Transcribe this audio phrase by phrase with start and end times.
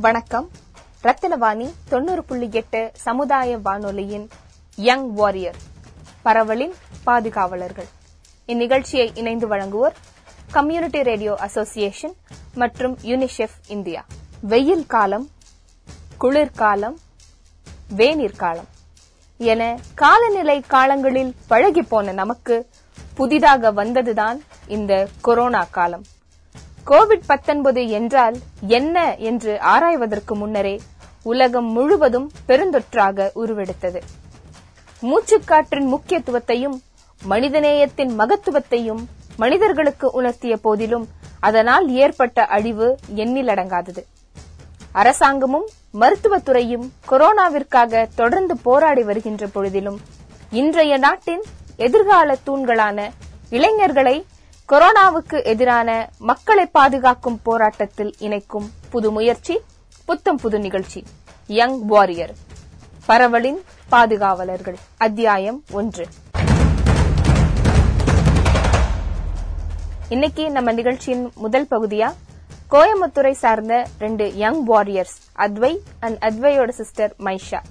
[0.00, 0.50] வணக்கம்.
[1.02, 4.28] ரத்தினவாணி தொண்ணூறு புள்ளி எட்டு சமுதாய வானொலியின்
[4.76, 5.54] யங் வாரியர்
[6.24, 6.74] பரவலின்
[7.04, 7.88] பாதுகாவலர்கள்.
[8.46, 9.94] இந்நிகழ்ச்சியை இணைந்து வழங்குவோர்
[10.50, 12.16] கம்யூனிட்டி ரேடியோ அசோசியேஷன்
[12.54, 14.04] மற்றும் யூனிசெஃப் இந்தியா.
[14.40, 15.30] வெயில் காலம்
[16.18, 16.98] குளிர்காலம்
[17.96, 18.68] வேநீர் காலம்
[19.36, 22.68] என காலநிலை காலங்களில் பழகி போன நமக்கு
[23.14, 26.04] புதிதாக வந்ததுதான் இந்த கொரோனா காலம்.
[26.86, 28.36] கோவிட் 19 என்றால்
[28.68, 30.80] என்ன என்று ஆராய்வதற்கு முன்னரே
[31.22, 34.00] உலகம் முழுவதும் பெருந்தொற்றாக உருவெடுத்தது.
[35.02, 36.76] மூச்சுக்காற்றின் முக்கியத்துவத்தையும்
[37.20, 39.02] மனிதநேயத்தின் மகத்துவத்தையும்
[39.36, 41.06] மனிதர்களுக்கு உணர்த்திய போதிலும்
[41.40, 44.02] அதனால் ஏற்பட்ட அழிவு எண்ணிலடங்காதது
[44.92, 49.98] அரசாங்கமும் மருத்துவத்துறையும் கொரோனாவிற்காக தொடர்ந்து போராடி வருகின்ற பொழுதிலும்
[50.52, 51.42] இன்றைய நாட்டின்
[51.76, 52.98] எதிர்கால தூண்களான
[53.50, 54.16] இளைஞர்களை
[54.72, 59.60] கொரோனாவுக்கு எதிரான மக்களை பாதுகாக்கும் போராட்டத்தில் இணைக்கும் புது முயற்சி
[60.04, 61.04] புத்தம் புது நிகழ்ச்சி.
[61.46, 62.34] யங் வாரியர்
[63.08, 64.76] பரவலின் பாதுகாவலர்கள்.
[64.96, 66.06] அத்தியாயம் ஒன்று.
[70.08, 72.14] இன்னைக்கு நம்ம நிகழ்ச்சியின் முதல் பகுதியா
[72.70, 77.62] கோயம்புத்தூரை சார்ந்த ரெண்டு யங் வாரியர்ஸ் அத்வை அண்ட் அத்வையோட சிஸ்டர் மைஷா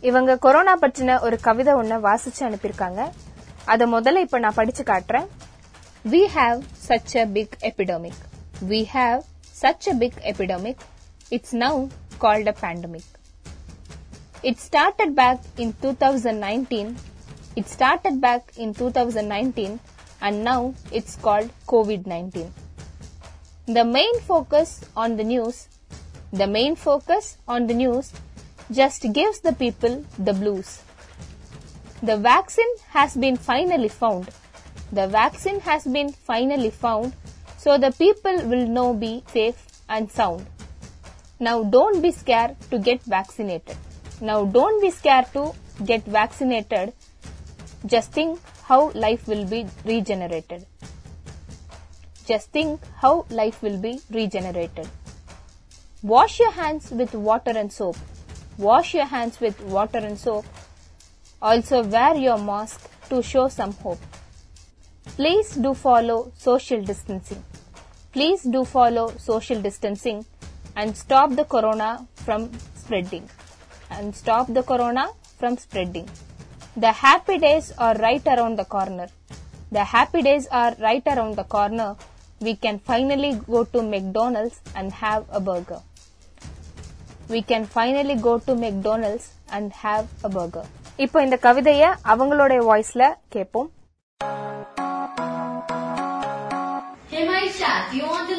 [0.00, 3.10] இவங்க கொரோனா பற்றின ஒரு கவிதை ஒன்ன வாசிச்சு அனுப்பியிருக்காங்க.
[3.64, 5.26] அதை முதல்ல இப்ப நான் படிச்சு காட்டுறேன்.
[6.06, 8.12] We have such a big epidemic.
[8.62, 10.78] We have such a big epidemic.
[11.32, 11.88] It's now
[12.20, 13.02] called a pandemic.
[14.44, 16.96] It started back in 2019.
[17.56, 19.80] It started back in 2019
[20.20, 22.52] and now it's called COVID-19.
[23.66, 25.66] The main focus on the news,
[26.32, 28.12] the main focus on the news
[28.70, 30.82] just gives the people the blues.
[32.00, 34.30] The vaccine has been finally found.
[34.92, 37.12] The vaccine has been finally found,
[37.58, 40.46] so the people will now be safe and sound.
[41.40, 43.76] Now don't be scared to get vaccinated.
[44.20, 45.52] Now don't be scared to
[45.84, 46.92] get vaccinated.
[47.84, 50.66] Just think how life will be regenerated.
[52.26, 54.88] Just think how life will be regenerated.
[56.02, 57.96] Wash your hands with water and soap.
[58.56, 60.46] Wash your hands with water and soap.
[61.42, 63.98] Also wear your mask to show some hope.
[65.17, 67.43] Please do follow social distancing.
[68.13, 70.25] Please do follow social distancing
[70.75, 73.29] and stop the corona from spreading.
[73.89, 76.07] And stop the corona from spreading.
[76.77, 79.07] The happy days are right around the corner.
[79.71, 81.95] The happy days are right around the corner.
[82.39, 85.81] We can finally go to McDonald's and have a burger.
[87.29, 90.65] We can finally go to McDonald's and have a burger.
[91.03, 91.83] இப்போ இந்த கவிதைய
[92.13, 93.69] அவங்களோட வாய்ஸ்ல கேட்போம்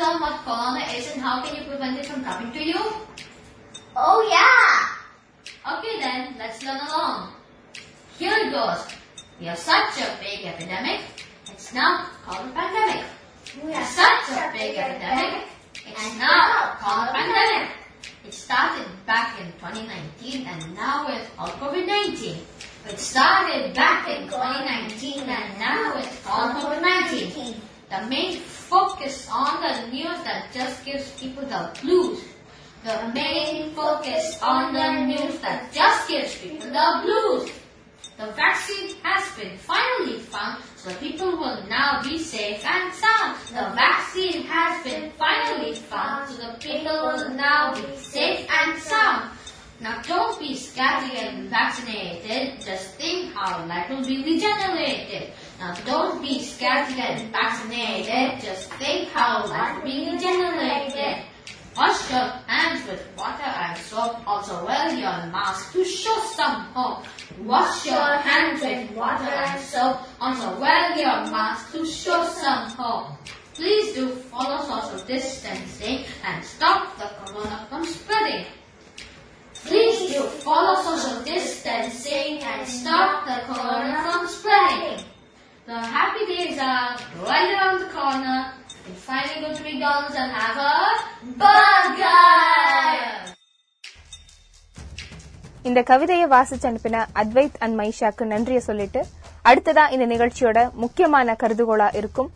[0.07, 2.51] you want to learn what corona is and how can you prevent it from coming
[2.51, 2.79] to you?
[3.95, 5.77] Oh yeah!
[5.77, 7.33] Okay then, let's learn along.
[8.17, 8.87] Here it goes.
[9.39, 11.01] We have such a big epidemic,
[11.51, 13.05] it's now called a pandemic.
[13.63, 15.43] We have such a big epidemic,
[15.75, 17.71] it's now called a pandemic.
[18.25, 22.37] It started back in 2019 and now it's called COVID-19.
[22.89, 27.55] It started back in 2019 and now it's called COVID-19.
[27.89, 32.21] The main focus on the news that just gives people the blues.
[32.83, 37.49] The main focus on the news that just gives people the blues.
[38.17, 43.37] The vaccine has been finally found, so the people will now be safe and sound.
[43.49, 49.31] The vaccine has been finally found, so the people will now be safe and sound.
[49.79, 55.31] Now don't be scared to get vaccinated, just think how life will be regenerated.
[55.59, 61.25] Uh, now don't be scared to get vaccinated, just think how life will be regenerated.
[61.75, 67.05] Wash your hands with water and soap, also wear your mask to show some hope.
[67.39, 73.17] Wash your hands with water and soap, also wear your mask to show some hope.
[73.55, 78.45] Please do follow social distancing and stop the corona from spreading.
[79.55, 85.03] Please do follow social distancing and stop the corona from spreading.
[85.67, 86.89] The happy days are
[87.21, 88.37] right around the corner.
[88.85, 90.75] You finally go to McDonald's and have a
[91.41, 92.21] burger.
[95.65, 99.01] இந்த கவிதையை வாசிச்சு அனுப்பின Advait and மைஷாக்கு நன்றியை சொல்லிட்டு
[99.45, 102.29] அடுத்ததா இந்த நிகழ்ச்சியோட முக்கியமான கருதுகோளா இருக்கும்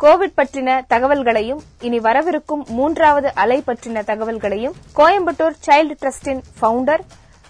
[0.00, 7.02] கோவிட் பற்றின தகவல்களையும் இனி வரவிருக்கும் மூன்றாவது அலை பற்றின தகவல்களையும் கோயம்புத்தூர் சைல்டு ட்ரஸ்டின் ஃபவுண்டர்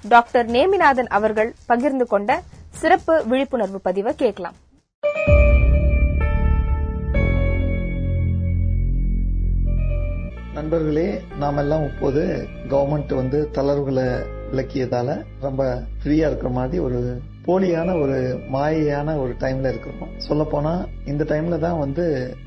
[0.05, 2.31] டாக்டர் நேமிநாதன் அவர்கள் பகிர்ந்து கொண்ட
[2.75, 4.59] சிறப்பு விழிப்புணர்வு பதிவை கேட்கலாம்
[10.59, 12.23] நண்பர்களே நாம் எல்லாம் இப்போது
[12.69, 14.07] கவர்மெண்ட் வந்து தளர்வுகளை
[14.51, 15.09] விளக்கியதால
[15.41, 15.63] ரொம்ப
[16.01, 17.01] ஃப்ரீயா இருக்கிற மாதிரி ஒரு
[17.47, 18.17] போலியான ஒரு
[18.53, 20.11] மாயையான ஒரு டைம்ல இருக்கிறோம்.
[20.17, 20.73] சொல்ல போனா
[21.13, 22.05] இந்த டைம்ல தான் வந்து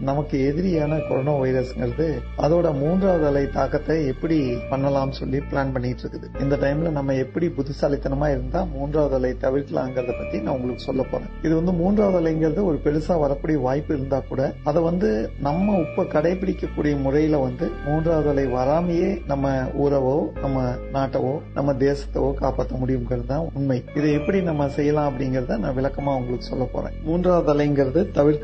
[0.10, 2.08] நமக்கு எதிரியான கொரோனா வைரஸ்ங்கிறது
[2.46, 4.38] அதோட மூன்றாவது அலை தாக்கத்தை எப்படி
[4.72, 6.28] பண்ணலாம் சொல்லி பிளான் பண்ணிட்டு இருக்குது.
[6.44, 11.30] இந்த டைம்ல நம்ம எப்படி புத்திசாலித்தனமா இருந்தா மூன்றாவது அலை தவிர்க்கலாங்கிறத பத்தி நான் உங்களுக்கு சொல்ல போறேன்.
[11.46, 14.42] இது வந்து மூன்றாவது அலைங்கிறது ஒரு பெருசா வரக்கூடிய வாய்ப்பு இருந்தா கூட
[14.72, 15.12] அதை வந்து
[15.48, 19.54] நம்ம இப்ப கடைபிடிக்கக்கூடிய முறையில வந்து மூன்றாவது அலை வராமையே நம்ம
[19.84, 20.66] ஊரவோ நம்ம
[20.98, 23.80] நாட்டவோ நம்ம தேசத்தவோ காப்பாற்ற முடியுங்கிறது தான் உண்மை.
[23.98, 26.96] இதை எப்படி நம்ம செய்யலாம் அப்படிங்கறத நான் விளக்கமா உங்களுக்கு சொல்ல போறேன்.
[27.10, 28.02] மூன்றாவது அலைங்கிறது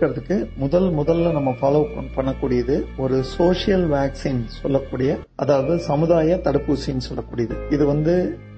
[0.07, 1.81] தடுக்கிறதுக்கு முதல் முதல்ல நம்ம ஃபாலோ
[2.15, 7.56] பண்ணக்கூடியது ஒரு சோசியல் வேக்சின் சொல்லக்கூடிய அதாவது சமுதாய தடுப்பூசின்னு சொல்லக்கூடியது.
[7.69, 8.15] இது வந்து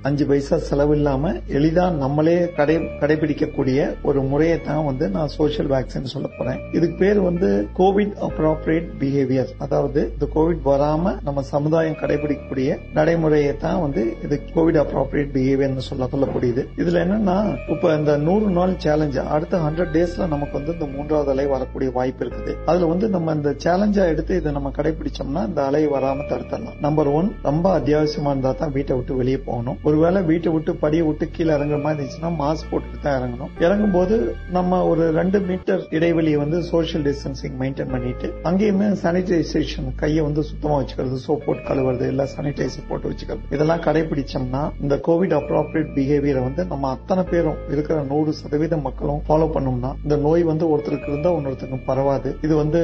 [0.07, 3.79] அஞ்சு பைசா செலவில்லாம எளிதா நம்மளே கடை கடைபிடிக்கக்கூடிய
[4.09, 6.59] ஒரு முறையை தான் வந்து நான் சோசியல் வேக்சின் சொல்ல போறேன்.
[6.77, 7.49] இதுக்கு பேர் வந்து
[7.79, 14.79] கோவிட் அப்ராப்ரியேட் பிஹேவியர் அதாவது இந்த கோவிட் வராம நம்ம சமுதாயம் கடைபிடிக்கக்கூடிய நடைமுறையை தான் வந்து இது கோவிட்
[14.83, 16.63] அப்ராப்ரியேட் பிஹேவியர்னு சொல்ல சொல்லக்கூடியது.
[16.83, 17.37] இதுல என்னன்னா
[17.75, 22.25] இப்ப இந்த நூறு நாள் சேலஞ்ச் அடுத்த ஹண்ட்ரட் டேஸ்ல நமக்கு வந்து இந்த மூன்றாவது அலை வரக்கூடிய வாய்ப்பு
[22.25, 22.55] இருக்குது.
[22.69, 26.79] அதுல வந்து நம்ம இந்த சேலஞ்சா எடுத்து இதை நம்ம கடைபிடிச்சோம்னா இந்த அலை வராம தடுத்துடலாம்.
[26.87, 29.77] நம்பர் ஒன் ரொம்ப அத்தியாவசியமா இருந்தா தான் வீட்டை விட்டு வெளியே போகணும்.
[29.89, 33.51] ஒருவேளை வீட்டை விட்டு படியை விட்டு கீழே இறங்குற மாதிரி இருந்துச்சுன்னா மாஸ்க் போட்டுட்டு தான் இறங்கணும்.
[33.65, 34.15] இறங்கும் போது
[34.57, 40.75] நம்ம ஒரு ரெண்டு மீட்டர் இடைவெளியை வந்து சோசியல் டிஸ்டன்சிங் மெயின்டைன் பண்ணிட்டு அங்கேயுமே சானிடைசேஷன் கையை வந்து சுத்தமா
[40.79, 43.41] வச்சுக்கிறது சோப் போட்டு கழுவுறது இல்ல சானிடைசர் போட்டு வச்சுக்கிறது.
[43.55, 49.47] இதெல்லாம் கடைபிடிச்சோம்னா இந்த கோவிட் அப்ராப்ரியேட் பிஹேவியரை வந்து நம்ம அத்தனை பேரும் இருக்கிற நூறு சதவீத மக்களும் ஃபாலோ
[49.55, 52.31] பண்ணோம்னா இந்த நோய் வந்து ஒருத்தருக்கு இருந்தா இன்னொருத்தருக்கு பரவாது.
[52.47, 52.81] இது வந்து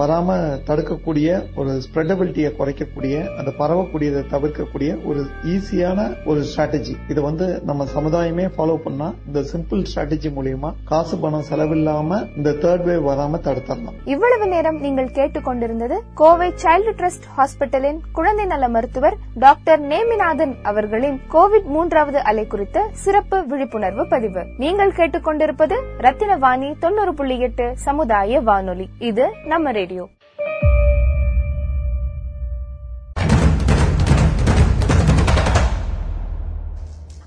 [0.00, 0.38] வராம
[0.70, 1.28] தடுக்கக்கூடிய
[1.60, 5.22] ஒரு ஸ்ப்ரெடபிலிட்டியை குறைக்கக்கூடிய அந்த பரவக்கூடியதை தவிர்க்கக்கூடிய ஒரு
[5.54, 5.96] ஈஸியான
[6.30, 11.46] ஒரு ஒரு ஸ்ட்ராட்டஜி இது வந்து நம்ம சமுதாயமே ஃபாலோ பண்ணா இந்த சிம்பிள் ஸ்ட்ராட்டஜி மூலியமா காசு பணம்
[11.48, 18.46] செலவில்லாம இந்த தேர்ட் வேவ் வராம தடுத்துடலாம் இவ்வளவு நேரம் நீங்கள் கேட்டுக்கொண்டிருந்தது கோவை சைல்டு ட்ரஸ்ட் ஹாஸ்பிட்டலின் குழந்தை
[18.46, 24.44] நல மருத்துவர் டாக்டர் நேமிநாதன் அவர்களின் கோவிட் மூன்றாவது அலை குறித்த சிறப்பு விழிப்புணர்வு பதிவு.
[24.58, 28.88] நீங்கள் கேட்டுக்கொண்டிருப்பது ரத்தினவாணி தொண்ணூறு புள்ளி எட்டு சமுதாய வானொலி.
[28.98, 30.06] இது நம்ம ரேடியோ.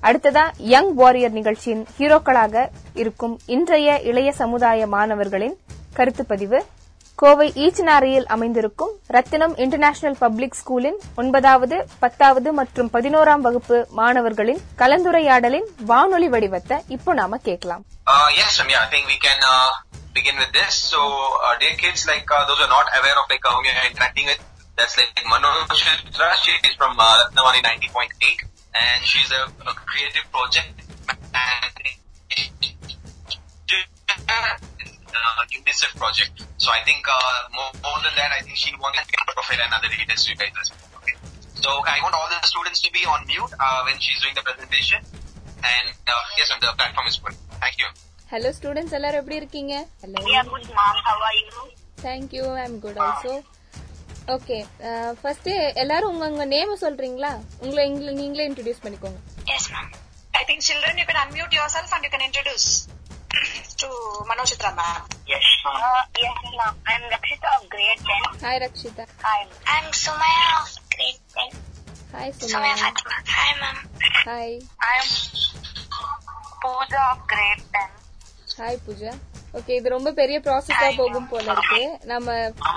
[0.02, 2.54] அடுத்ததா யங் வாரியர் நிகழ்ச்சியின் ஹீரோக்களாக
[3.02, 5.56] இருக்கும் இன்றைய இளைய சமுதாய மாணவர்களின்
[5.94, 6.58] கருத்து பதிவு
[7.18, 16.30] கோவை ஈச்சனாரியில் அமைந்திருக்கும் ரத்தினம் இன்டர்நேஷனல் பப்ளிக் ஸ்கூலின் ஒன்பதாவது பத்தாவது மற்றும் பதினோராம் வகுப்பு மாணவர்களின் கலந்துரையாடலின் வானொலி
[16.34, 19.68] வடிவத்தை இப்போ நாம கேட்கலாம் uh, yes, Ramya, I think we can uh,
[20.12, 20.72] begin with this.
[20.92, 21.00] So,
[21.38, 23.74] uh, dear kids, like uh, those who are not aware of like uh, whom you
[23.74, 24.40] are interacting with,
[24.78, 26.30] that's like Manoj Chitra.
[26.36, 28.42] She is from uh, Ratnavani 90.8,
[28.73, 30.81] and she's a, a creative project
[31.33, 31.73] manager
[35.15, 36.43] uh, UNICEF project.
[36.57, 37.13] So, I think uh,
[37.53, 40.31] more, more than that, I think she wants to get profile and other details to
[40.31, 40.51] you guys.
[40.61, 41.15] as well, Okay.
[41.55, 44.41] So, I want all the students to be on mute uh, when she's doing the
[44.43, 45.01] presentation.
[45.63, 47.35] And uh, yes, ma'am, the platform is full.
[47.63, 47.89] Thank you.
[48.31, 50.95] Hello students எல்லாரும் எப்படி இருக்கீங்க hello We are good, mom.
[51.07, 51.59] How are you?
[52.05, 53.33] Thank you I am good also
[54.34, 54.56] Okay
[55.20, 55.48] first
[55.82, 57.30] எல்லாரும் உங்க உங்க name சொல்றீங்களா
[57.62, 57.84] உங்களை
[58.22, 59.88] நீங்களே introduce பண்ணிக்கோங்க Yes, ma'am.
[60.34, 62.66] I think children, you can unmute yourself and you can introduce
[63.80, 63.88] to
[64.28, 65.00] Manochitra ma'am.
[65.26, 65.76] Yes, ma'am.
[65.88, 66.74] Uh, yes, ma'am.
[66.86, 68.30] I'm Rakshita of grade 10.
[68.44, 69.40] Hi Rakshita Hi.
[69.74, 71.50] I'm Sumaya of grade 10.
[72.14, 73.18] Hi Sumaya Sumaya Fatima.
[73.36, 73.78] Hi, ma'am.
[74.28, 74.56] Hi
[74.90, 75.10] I'm
[76.64, 77.88] Pooja of grade 10.
[78.60, 79.12] Hi Pooja
[79.58, 81.80] okay இது ரொம்ப பெரிய ப்ராசஸா போகும் போல இருக்கு.
[82.12, 82.36] நம்ம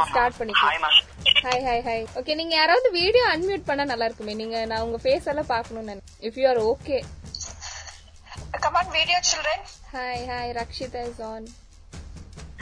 [0.10, 0.98] start பண்ணிக்கலாம்.
[1.46, 4.34] Hi hi hi okay நீங்க யாராவது வீடியோ அன்மியூட் பண்ணா நல்லா இருக்குமே.
[4.41, 5.96] நீங்க நான் உங்க ஃபேஸ் எல்லாம் பார்க்கணும்னு
[6.29, 7.00] if you are okay
[8.63, 9.60] Come on, video children.
[9.96, 11.46] Hi hi Rakshita is on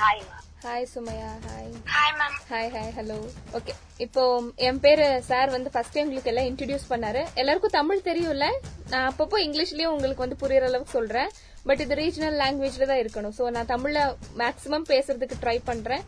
[0.01, 0.21] ma'am.
[0.65, 2.33] Hi Sumaya hi Hi, ma'am.
[2.51, 3.17] Hi hi hello
[3.57, 3.73] okay
[4.05, 4.23] இப்போ
[4.67, 7.21] என் பேரு சார் வந்து ஃபர்ஸ்ட் உங்களுக்கு எல்லாம் இன்ட்ரடியூஸ் பண்ணாரு.
[7.41, 8.47] எல்லாருக்கும் தமிழ் தெரியும்ல.
[8.91, 11.31] நான் அப்பப்போ இங்கிலீஷ்லயும் உங்களுக்கு வந்து புரியுற அளவுக்கு சொல்றேன்.
[11.67, 13.35] பட் இது ரீஜனல் லாங்குவேஜ்ல தான் இருக்கணும்.
[13.39, 13.99] ஸோ நான் தமிழ்ல
[14.41, 16.03] மேக்ஸிமம் பேசுறதுக்கு ட்ரை பண்றேன்.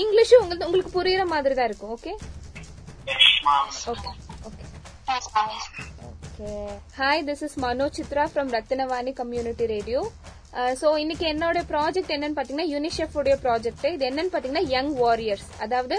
[0.00, 2.12] இங்கிலீஷும் உங்களுக்கு உங்களுக்கு புரியுற மாதிரி தான் இருக்கும் okay
[3.92, 4.10] okay
[4.48, 4.60] okay
[6.08, 6.50] okay
[6.98, 10.00] hi this is Mano Chitra from Rathinavani community radio
[10.80, 15.96] so இன்னைக்கு என்னோட ப்ராஜெக்ட் என்னன்னு பாத்தீங்கன்னா யூனிசெஃப் உடைய ப்ராஜெக்ட் இது என்னன்னு பாத்தீங்கன்னா யங் வாரியர்ஸ் அதாவது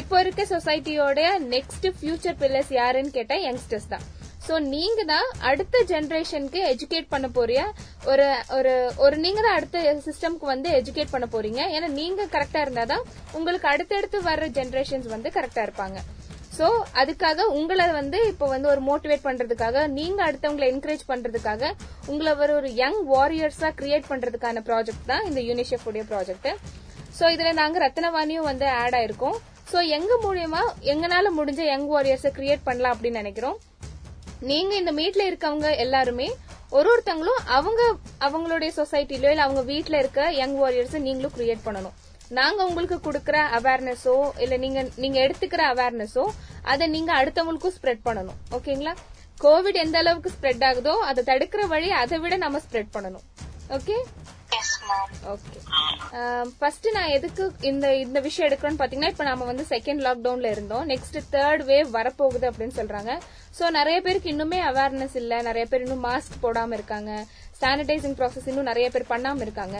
[0.00, 1.20] இப்போ இருக்க சொசைட்டியோட
[1.54, 4.04] நெக்ஸ்ட் ஃபியூச்சர் பில்லர்ஸ் யாருன்னு கேட்டா யங்ஸ்டர்ஸ் தான்.
[4.50, 7.60] ஸோ நீங்க தான் அடுத்த ஜெனரேஷனுக்கு எஜுகேட் பண்ண போறிய?
[8.10, 8.24] ஒரு
[8.56, 8.72] ஒரு
[9.04, 11.60] ஒரு நீங்க தான் அடுத்த சிஸ்டம்க்கு வந்து எஜுகேட் பண்ண போறீங்க.
[11.74, 13.04] ஏன்னா நீங்க கரெக்டா இருந்தாதான்
[13.38, 16.00] உங்களுக்கு அடுத்தடுத்து வர்ற ஜென்ரேஷன்ஸ் வந்து கரெக்டா இருப்பாங்க.
[16.56, 16.66] சோ
[17.02, 21.72] அதுக்காக உங்களை வந்து இப்போ வந்து ஒரு மோட்டிவேட் பண்றதுக்காக நீங்க அடுத்தவங்களை என்கரேஜ் பண்றதுக்காக
[22.12, 26.50] உங்களை ஒரு ஒரு யங் வாரியர்ஸா கிரியேட் பண்றதுக்கான ப்ராஜெக்ட் தான் இந்த யூனிசெஃப் உடைய ப்ராஜெக்ட்
[27.20, 29.38] சோ இதுல நாங்க ரத்னவாணியும் வந்து ஆட் ஆயிருக்கோம்.
[29.72, 30.64] சோ எங்க மூலியமா
[30.94, 33.58] எங்கனால முடிஞ்ச யங் வாரியர்ஸை கிரியேட் பண்ணலாம் அப்படின்னு நினைக்கிறோம்.
[34.48, 36.28] நீங்க இந்த மீட்ல இருக்கவங்க எல்லாருமே
[36.76, 37.80] ஒரு ஒருத்தங்களும் அவங்க
[38.26, 41.96] அவங்களுடைய சொசைட்டிலயோ இல்ல அவங்க வீட்ல இருக்க யங் வாரியர்ஸ் நீங்களும் கிரியேட் பண்ணணும்.
[42.38, 46.24] நாங்க உங்களுக்கு கொடுக்கற அவேர்னஸோ இல்ல நீங்க நீங்க எடுத்துக்கிற அவேர்னஸோ
[46.72, 48.38] அதை நீங்க அடுத்தவங்களுக்கும் ஸ்ப்ரெட் பண்ணணும்.
[48.58, 48.94] ஓகேங்களா?
[49.44, 53.24] கோவிட் எந்த அளவுக்கு ஸ்ப்ரெட் ஆகுதோ அதை தடுக்கிற வழி அதை விட நம்ம ஸ்ப்ரெட் பண்ணணும்.
[53.76, 53.96] ஓகே?
[55.32, 55.58] ஓகே
[56.60, 60.84] ஃபர்ஸ்ட் um, நான் எதுக்கு இந்த இந்த விஷயம் எடுக்கிறேன்னு பாத்தீங்கன்னா இப்ப நம்ம வந்து செகண்ட் லாக்டவுன்ல இருந்தோம்.
[60.92, 63.12] நெக்ஸ்ட் தேர்ட் வேவ் வரப்போகுது அப்படின்னு சொல்றாங்க.
[63.58, 65.42] சோ நிறைய பேருக்கு இன்னுமே அவேர்னஸ் இல்ல.
[65.48, 67.12] நிறைய பேர் இன்னும் மாஸ்க் போடாம இருக்காங்க.
[67.62, 69.78] சானிடைசிங் ப்ராசஸ் இன்னும் நிறைய பேர் பண்ணாம இருக்காங்க.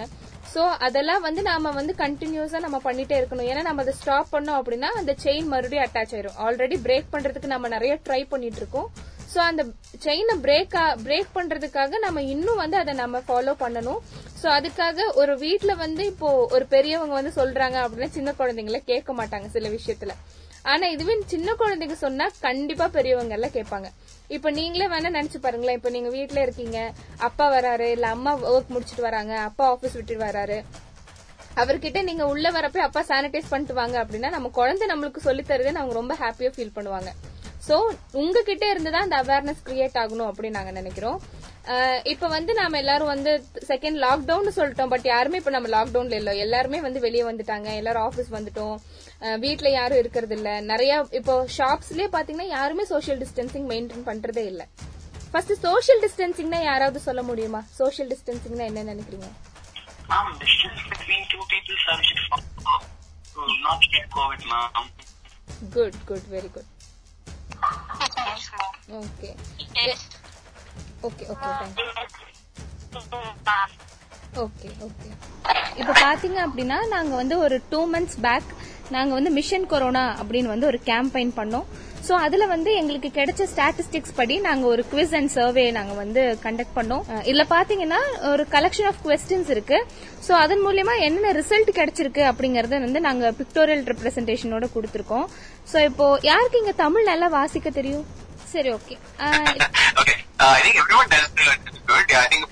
[0.55, 3.49] சோ அதெல்லாம் வந்து நாம வந்து கண்டினியூஸா நம்ம பண்ணிட்டே இருக்கணும்.
[3.51, 6.39] ஏன்னா நம்ம அதை ஸ்டாப் பண்ணோம் அப்படின்னா அந்த செயின் மறுபடியும் அட்டாச் ஆயிரும்.
[6.47, 8.91] ஆல்ரெடி பிரேக் பண்றதுக்கு நம்ம நிறைய ட்ரை பண்ணிட்டு இருக்கோம்.
[9.33, 9.63] சோ அந்த
[10.05, 14.01] செயினை பிரேக் பிரேக் பண்றதுக்காக நம்ம இன்னும் வந்து அதை நம்ம ஃபாலோ பண்ணணும்.
[14.41, 19.49] சோ அதுக்காக ஒரு வீட்டில் வந்து இப்போ ஒரு பெரியவங்க வந்து சொல்றாங்க அப்படின்னா சின்ன குழந்தைங்கள கேட்க மாட்டாங்க
[19.57, 20.15] சில விஷயத்துல.
[20.73, 23.89] ஆனா இதுவே சின்ன குழந்தைங்க சொன்னா கண்டிப்பா பெரியவங்க எல்லாம் கேட்பாங்க.
[24.37, 25.79] இப்ப நீங்களே வேணா நினைச்சு பாருங்களேன்.
[25.79, 26.79] இப்ப நீங்க வீட்டுல இருக்கீங்க.
[27.29, 30.59] அப்பா வராரு இல்ல அம்மா ஒர்க் முடிச்சிட்டு வராங்க அப்பா ஆபீஸ் விட்டுட்டு வராரு.
[31.61, 35.97] அவர்கிட்ட நீங்க உள்ள வரப்ப அப்பா சானிடைஸ் பண்ணிட்டு வாங்க அப்படின்னா நம்ம குழந்தை நம்மளுக்கு சொல்லி தருதுன்னு அவங்க
[36.01, 37.11] ரொம்ப ஹாப்பியா ஃபீல் பண்ணுவாங்க.
[37.67, 37.77] சோ
[38.21, 41.19] உங்ககிட்ட இருந்து தான் அந்த அவேர்னஸ் கிரியேட் ஆகணும் அப்படின்னு நாங்க நினைக்கிறோம்.
[42.13, 43.33] இப்ப வந்து நாம எல்லாரும் வந்து
[43.71, 46.33] செகண்ட் லாக்டவுன் சொல்லிட்டோம் பட் யாருமே இப்ப நம்ம லாக்டவுன்ல இல்ல.
[46.45, 48.77] எல்லாருமே வந்து வெளியே வந்துட்டாங்க எல்லாரும் ஆபீஸ் வந்துட்டோம்.
[49.45, 50.51] வீட்ல யாரும் இருக்கிறது இல்ல.
[50.71, 54.63] நிறைய இப்போ ஷாப்ஸ்லயே பாத்தீங்கன்னா யாருமே சோஷியல் டிஸ்டன்சிங் மெயின்டைன் பண்றதே இல்ல.
[55.33, 57.63] ஃபர்ஸ்ட் சோஷியல் டிஸ்டன்சிங்னா யாராவது சொல்ல முடியுமா?
[57.81, 59.29] சோஷியல் டிஸ்டன்சிங்னா என்ன நினைக்கிறீங்க.
[65.75, 66.71] Good good very good
[69.01, 69.31] okay
[71.03, 71.49] okay okay
[74.41, 75.09] okay okay
[75.77, 78.51] இப்போ பாத்தீங்க அப்படின்னா நாங்க வந்து ஒரு டூ மந்த்ஸ் பேக்
[78.91, 81.67] நாங்க வந்து மிஷன் கொரோனா அப்படின்னு வந்து ஒரு கேம்பெயின் பண்ணோம்.
[82.07, 86.77] சோ அதுல வந்து எங்களுக்கு கிடைச்ச ஸ்டாட்டிஸ்டிக்ஸ் படி நாங்க ஒரு குவிஸ் அண்ட் சர்வே நாங்க வந்து கண்டக்ட்
[86.79, 87.05] பண்ணோம்.
[87.29, 89.79] இதுல பாத்தீங்கன்னா ஒரு கலெக்ஷன் ஆஃப் கொஸ்டின்ஸ் இருக்கு.
[90.27, 95.27] சோ அதன் மூலியமா என்னென்ன ரிசல்ட் கிடைச்சிருக்கு அப்படிங்கறத வந்து நாங்க பிக்டோரியல் ரெப்ரசன்டேஷனோட கொடுத்திருக்கோம்.
[95.73, 98.07] சோ இப்போ யாருக்கு இங்க தமிழ் நல்லா வாசிக்க தெரியும்?
[98.55, 98.95] சரி okay.
[99.25, 100.57] Uh,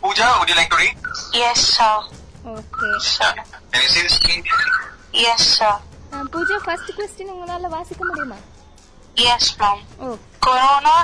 [0.03, 0.97] Pooja, would you like to read?
[1.47, 2.05] Yes sir
[2.55, 2.89] okay
[3.73, 4.43] can you see the screen?
[5.31, 5.81] Yes sir
[6.35, 8.39] Pooja first question உங்களால வாசிக்க முடியுமா?
[9.27, 9.83] எஸ் மேம்
[10.47, 10.97] கொரோனா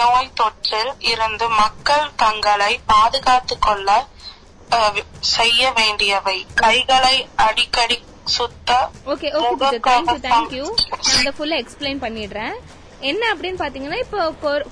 [0.00, 3.88] நோய் தொற்றில் இருந்து மக்கள் தங்களை பாதுகாத்துக் கொள்ள
[5.36, 6.36] செய்ய வேண்டியவை.
[6.60, 7.16] கைகளை
[7.46, 7.98] அடிக்கடி
[8.36, 8.70] சுத்த
[9.12, 12.54] ஓகே ஓகே தேங்க்யூ தேங்க்யூ நான் இந்த ஃபுல்லா எக்ஸ்பிளைன் பண்ணிடுறேன்.
[13.10, 14.20] என்ன அப்படின்னு பாத்தீங்கன்னா இப்போ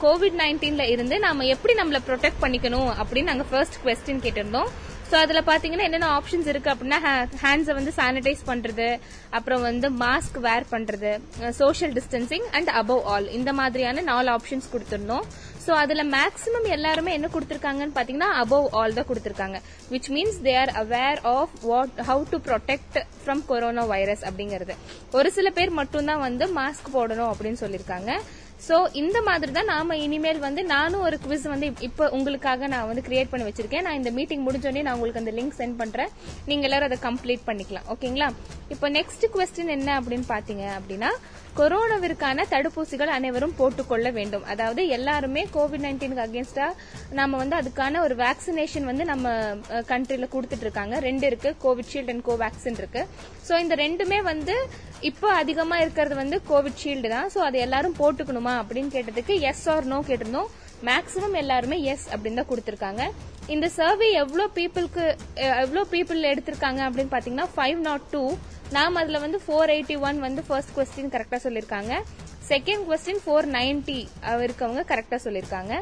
[0.05, 4.71] கோவிட் நைன்டீன்ல இருந்து நாம எப்படி நம்மள ப்ரொடெக்ட் பண்ணிக்கணும் அப்படின்னு நாங்க ஃபர்ஸ்ட் கொஸ்டின் கேட்டிருந்தோம்.
[5.11, 6.99] சோ அதுல பாத்தீங்கன்னா என்னென்ன ஆப்ஷன்ஸ் இருக்கு அப்படின்னா
[7.45, 8.89] ஹேண்ட்ஸை வந்து சானிடைஸ் பண்றது
[9.37, 11.13] அப்புறம் வந்து மாஸ்க் வேர் பண்றது
[11.61, 15.27] social distancing and above all இந்த மாதிரியான நாலு ஆப்ஷன்ஸ் கொடுத்துருந்தோம்
[15.65, 19.59] சோ அதுல மேக்ஸிமம் எல்லாருமே என்ன கொடுத்துருக்காங்கன்னு பாத்தீங்கன்னா அபவ் ஆல் தான் கொடுத்துருக்காங்க.
[19.93, 24.77] Which means they are aware of what how to protect from corona virus அப்படிங்கிறது.
[25.19, 28.13] ஒரு சில பேர் மட்டும்தான் வந்து மாஸ்க் போடணும் அப்படின்னு சொல்லியிருக்காங்க.
[28.69, 32.87] சோ இந்த மாதிரி தான் நாம இனிமேல் வந்து நானும் ஒரு குவிஸ் வந்து இப்போ இப்ப உங்களுக்காக நான்
[32.89, 33.85] வந்து கிரியேட் பண்ணி வச்சிருக்கேன்.
[33.87, 36.11] நான் இந்த மீட்டிங் முடிஞ்சோடனே நான் உங்களுக்கு அந்த லிங்க் சென்ட் பண்றேன்.
[36.51, 37.87] நீங்க எல்லாரும் அதை கம்ப்ளீட் பண்ணிக்கலாம்.
[37.95, 38.29] ஓகேங்களா
[38.75, 41.11] இப்போ நெக்ஸ்ட் கொஸ்டின் என்ன அப்படின்னு பாத்தீங்க அப்படின்னா
[41.59, 44.45] கொரோனாவிற்கான தடுப்பூசிகள் அனைவரும் போட்டுக்கொள்ள வேண்டும்.
[44.53, 46.67] அதாவது எல்லாருமே கோவிட் நைன்டீனுக்கு அகேன்ஸ்டா
[47.19, 49.35] நம்ம வந்து அதுக்கான ஒரு வேக்சினேஷன் வந்து நம்ம
[49.91, 51.53] கண்ட்ரில கொடுத்துட்டு இருக்காங்க ரெண்டு இருக்கு.
[51.65, 53.03] கோவிட்ஷீல்டு அண்ட் கோவேக்சின் இருக்கு.
[53.49, 54.57] சோ இந்த ரெண்டுமே வந்து
[55.11, 57.29] இப்போ அதிகமா இருக்கிறது வந்து கோவிட்ஷீல்டு தான்.
[57.35, 60.51] சோ அதை எல்லாரும் போட்டுக்கணுமா அப்படின்னு கேட்டதுக்கு எஸ் ஆர் நோ கேட்டிருந்தோம்.
[60.89, 63.03] மேக்ஸிமம் எல்லாருமே எஸ் அப்படின்னு தான் கொடுத்துருக்காங்க.
[63.55, 65.05] இந்த சர்வே எவ்வளவு பீப்புளுக்கு
[65.65, 68.23] எவ்வளவு பீப்புள் எடுத்திருக்காங்க அப்படின்னு பாத்தீங்கன்னா ஃபைவ் நாட் டூ
[68.77, 71.93] நாம் அதுல வந்து ஃபோர் எயிட்டி ஒன் வந்து ஃபர்ஸ்ட் கொஸ்டின் கரெக்டா சொல்லிருக்காங்க.
[72.51, 73.99] செகண்ட் கொஸ்டின் ஃபோர் நைன்டி
[74.47, 75.75] இருக்கவங்க கரெக்டா சொல்லிருக்காங்க.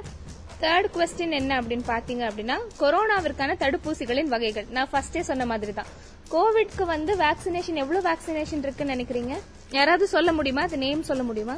[0.63, 4.67] தேர்ட் கொஸ்டின் என்ன அப்படின்னு பாத்தீங்க அப்படின்னா கொரோனாவிற்கான தடுப்பூசிகளின் வகைகள்.
[4.77, 5.91] நான் ஃபர்ஸ்டே சொன்ன மாதிரி தான்
[6.33, 9.35] கோவிட்க்கு வந்து வேக்சினேஷன் எவ்வளவு வேக்சினேஷன் இருக்குன்னு நினைக்கிறீங்க?
[9.79, 10.65] யாராவது சொல்ல முடியுமா?
[10.69, 11.57] அது நேம் சொல்ல முடியுமா?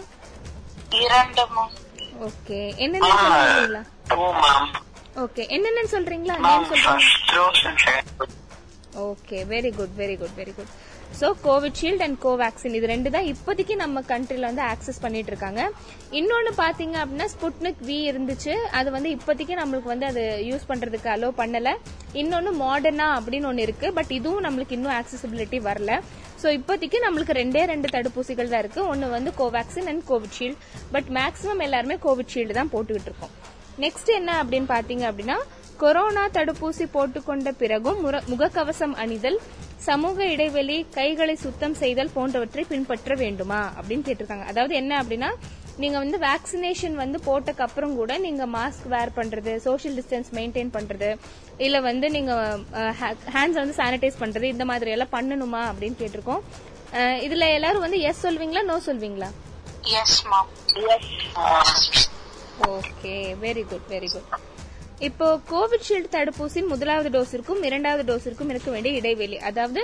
[2.29, 3.83] ஓகே என்னென்ன சொல்றீங்களா.
[5.25, 6.37] ஓகே என்னென்னு சொல்றீங்களா?
[6.49, 8.37] நேம் சொல்றீங்க first dose and second.
[9.09, 10.73] Okay very good very good very good
[11.19, 15.61] so Covishield and Covaxin இது ரெண்டு தான் இப்போதைக்கு நம்ம கண்ட்ரில வந்து ஆக்சஸ் பண்ணிட்டு இருக்காங்க
[16.21, 18.55] இன்னொன்னு பாத்தீங்க அப்படின்னா ஸ்புட்னிக் வி இருந்துச்சு.
[18.79, 21.73] அது வந்து இப்போதைக்கு நம்மளுக்கு வந்து அது யூஸ் பண்றதுக்கு அலோ பண்ணல.
[22.23, 23.89] இன்னொன்னு மாடர்னா அப்படின்னு ஒன்று இருக்கு.
[23.99, 26.01] பட் இதுவும் நம்மளுக்கு இன்னும் ஆக்சசிபிலிட்டி வரல.
[26.43, 28.83] சோ இப்போதைக்கு நம்மளுக்கு ரெண்டே ரெண்டு தடுப்பூசிகள் தான் இருக்கு.
[28.93, 30.59] ஒன்னு வந்து Covaxin and Covishield
[30.97, 33.35] but maximum எல்லாருமே கோவிட்ஷீல்டு தான் போட்டுக்கிட்டு இருக்கோம்.
[33.85, 35.39] நெக்ஸ்ட் என்ன அப்படின்னு பாத்தீங்க அப்படின்னா
[35.83, 39.39] கொரோனா தடுப்பூசி போட்டுக்கொண்ட பிறகும் முகக்கவசம் அணிதல்
[39.87, 43.61] சமூக இடைவெளி கைகளை சுத்தம் செய்தல் போன்றவற்றை பின்பற்ற வேண்டுமா?
[43.79, 44.47] அப்படின்னு கேட்டிருக்காங்க.
[44.53, 45.31] அதாவது என்ன அப்படின்னா
[45.83, 51.11] நீங்க வந்து வேக்சினேஷன் வந்து போட்டக்கு அப்புறம் கூட நீங்க மாஸ்க் வேர் பண்றது சோஷியல் டிஸ்டன்ஸ் மெயின்டைன் பண்றது
[51.67, 52.33] இல்ல வந்து நீங்க
[53.37, 56.43] ஹேண்ட்ஸ் வந்து சானிடைஸ் பண்றது இந்த மாதிரி எல்லாம் பண்ணணுமா அப்படின்னு கேட்டிருக்கோம்.
[57.27, 59.31] இதுல எல்லாரும் வந்து எஸ் சொல்வீங்களா no சொல்வீங்களா.
[62.77, 64.31] Okay very good very good
[65.09, 69.39] இப்போ கோவிஷீல்டு தடுப்பூசியின் முதலாவது டோஸிற்கும் இரண்டாவது டோஸிற்கும் இருக்க வேண்டிய இடைவெளி.
[69.49, 69.83] அதாவது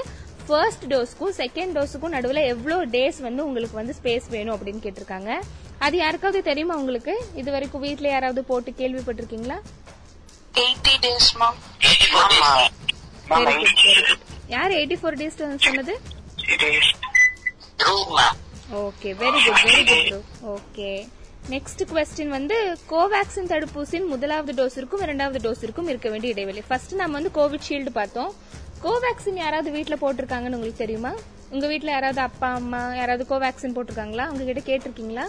[0.49, 5.30] ஃபர்ஸ்ட் டோஸ்க்கும் செகண்ட் டோஸுக்கும் நடுவுல எவ்வளவு டேஸ் வந்து உங்களுக்கு வந்து ஸ்பேஸ் வேணும் அப்படின்னு கேட்டிருக்காங்க.
[5.87, 7.14] அது யாருக்காவது தெரியுமா உங்களுக்கு?
[7.40, 9.58] இது வரைக்கும் வீட்ல யாராவது போட்டு கேள்விப்பட்டிருக்கீங்களா?
[10.66, 11.56] 80 days, mom.
[12.12, 12.30] Mom,
[13.30, 14.20] Very good, very good.
[14.54, 15.94] யார் எயிட்டி ஃபோர் டேஸ் சொன்னது.
[18.85, 20.14] Okay very good very good
[20.54, 20.90] okay
[21.52, 22.56] next question வந்து
[22.90, 26.62] கோவேக்சின் தடுப்பூசியின் முதலாவது டோஸிற்கும் இரண்டாவது டோஸிற்கும் இருக்க வேண்டிய இடைவெளி.
[26.68, 28.32] ஃபர்ஸ்ட் நம்ம வந்து கோவிஷீல்டு பார்த்தோம்.
[28.84, 31.12] கோவேக்சின் யாராவது வீட்ல போட்டிருக்காங்கன்னு உங்களுக்கு தெரியுமா?
[31.50, 34.24] உங்க வீட்ல யாராவது அப்பா அம்மா யாராவது கோவேக்சின் போட்டிருக்காங்களா?
[34.32, 35.26] உங்க கிட்ட கேட்டிருக்கீங்களா.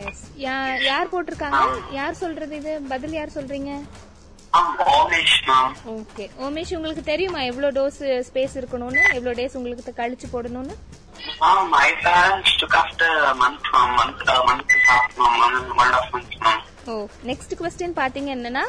[0.00, 1.62] எஸ் யார் போட்டிருக்காங்க?
[2.00, 2.74] யார் சொல்றது இது?
[2.92, 3.72] பதில் யார் சொல்றீங்க.
[5.96, 7.98] ஓகே ஓமேஷ் உங்களுக்கு தெரியுமா எவ்வளவு டோஸ்
[8.28, 9.02] ஸ்பேஸ் இருக்கணும்னு?
[9.18, 10.76] எவ்வளவு டேஸ் உங்களுக்கு கழிச்சு போடணும்னு?
[11.40, 13.90] Mom, my parents took after a month, mom.
[13.96, 15.34] Month, uh, month and a half, mom.
[15.38, 16.32] One, and a half months,
[16.86, 16.96] oh
[17.26, 18.62] next question பாத்தீங்க என்னன்னா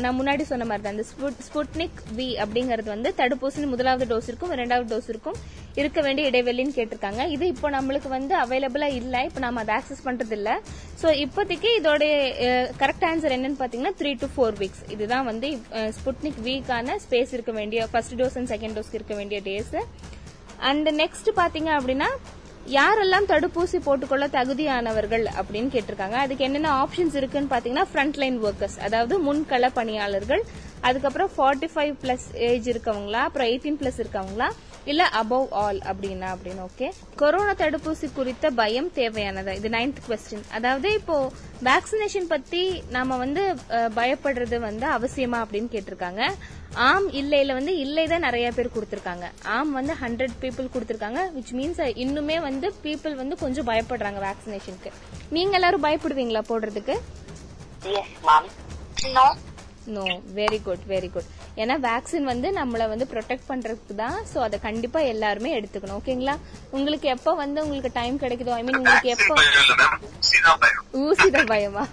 [0.00, 4.90] நான் முன்னாடி சொன்ன மாதிரி தான் இந்த ஸ்புட்- ஸ்புட்னிக் வி அப்படிங்கறது வந்து தடுப்பூசி முதலாவது டோஸிற்கும் இரண்டாவது
[4.92, 5.38] டோஸிற்கும்
[5.74, 10.36] இருக்க வேண்டிய இடைவெளின்னு கேட்டிருக்காங்க இது இப்போ நம்மளுக்கு வந்து அவைலபிளா இல்ல இப்போ நாம அதை ஆக்சஸ் பண்றது
[10.38, 10.52] இல்ல
[11.02, 12.02] சோ இப்போதைக்கு இதோட
[12.82, 15.50] கரெக்ட் ஆன்சர் என்னன்னு பாத்தீங்கன்னா த்ரீ டு ஃபோர் வீக்ஸ் இதுதான் வந்து
[15.98, 19.74] ஸ்புட்னிக் வீக்கான ஸ்பேஸ் இருக்க வேண்டிய ஃபர்ஸ்ட் டோஸ் அண்ட் செகண்ட் டோஸ்க்கு இருக்க வேண்டிய டேஸ்
[20.68, 22.08] அண்ட் நெக்ஸ்ட் பாத்தீங்க அப்படின்னா
[22.76, 26.16] யாரெல்லாம் தடுப்பூசி போட்டுக்கொள்ள தகுதியானவர்கள் அப்படின்னு கேட்டிருக்காங்க.
[26.24, 30.42] அதுக்கு என்னென்ன ஆப்ஷன்ஸ் இருக்குன்னு பாத்தீங்கன்னா ஃப்ரண்ட் லைன் ஒர்க்கர்ஸ் அதாவது முன்கள பணியாளர்கள்
[30.88, 34.48] அதுக்கப்புறம் 45 ஃபைவ் பிளஸ் ஏஜ் இருக்கவங்களா அப்புறம் எயிட்டீன் பிளஸ் இருக்கவங்களா
[34.90, 36.86] இல்ல அபவ் ஆல் அப்படின்னா அப்படின்னு ஓகே
[37.20, 39.52] கொரோனா தடுப்பூசி குறித்த பயம் தேவையானதா?
[39.58, 41.16] இது நைன்த் கொஸ்டின் அதாவது இப்போ
[41.68, 42.62] வேக்சினேஷன் பத்தி
[42.96, 43.42] நாம வந்து
[43.98, 46.22] பயப்படுறது வந்து அவசியமா அப்படின்னு கேட்டிருக்காங்க.
[46.88, 49.26] ஆம் இல்லையில வந்து இல்லை தான் நிறைய பேர் கொடுத்திருக்காங்க.
[49.54, 54.92] ஆம் வந்து ஹண்ட்ரட் பீப்புள் கொடுத்திருக்காங்க விச் மீன்ஸ் இன்னுமே வந்து பீப்புள் வந்து கொஞ்சம் பயப்படுறாங்க வேக்சினேஷனுக்கு
[55.36, 56.96] நீங்க எல்லாரும் பயப்படுவீங்களா போடுறதுக்கு.
[59.94, 60.04] No
[60.40, 65.00] very good very good ஏன்னா வேக்சின் வந்து நம்மள வந்து ப்ரொடெக்ட் பண்றதுக்கு தான் சோ அதை கண்டிப்பா
[65.12, 65.98] எல்லாருமே எடுத்துக்கணும்.
[66.00, 66.34] ஓகேங்களா?
[66.76, 69.34] உங்களுக்கு எப்ப வந்து உங்களுக்கு டைம் கிடைக்குதோ ஐ மீன் உங்களுக்கு எப்போ
[71.02, 71.84] ஊசி தான் பயமா.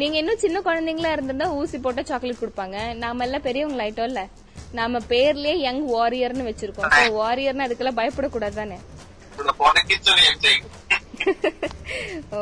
[0.00, 2.76] நீங்க இன்னும் சின்ன குழந்தைங்களா இருந்திருந்தா ஊசி போட்டா சாக்லேட் கொடுப்பாங்க.
[3.04, 4.24] நாம எல்லாம் பெரியவங்க ஆயிட்டோம்ல
[4.80, 6.90] நாம பேர்லயே யங் வாரியர்னு வச்சிருக்கோம்.
[7.20, 8.78] வாரியர்னு அதுக்கெல்லாம் பயப்படக்கூடாது தானே.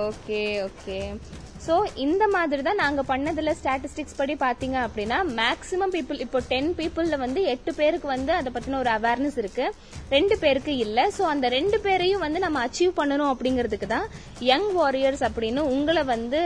[0.07, 0.99] ஓகே ஓகே
[1.67, 1.75] சோ
[2.05, 7.41] இந்த மாதிரி தான் நாங்க பண்ணதுல ஸ்டாட்டிஸ்டிக்ஸ் படி பாத்தீங்க அப்படின்னா மேக்ஸிமம் பீப்புள் இப்போ டென் பீப்புள்ல வந்து
[7.53, 9.67] எட்டு பேருக்கு வந்து அதை பத்தின ஒரு அவேர்னஸ் இருக்கு.
[10.15, 10.99] ரெண்டு பேருக்கு இல்ல.
[11.17, 14.07] சோ அந்த ரெண்டு பேரையும் வந்து நம்ம அச்சீவ் பண்ணணும் அப்படிங்கிறதுக்கு தான்
[14.51, 16.41] யங் வாரியர்ஸ் அப்படின்னு உங்களை வந்து